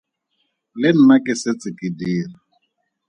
[0.83, 2.35] Le nna ke setse ke dira.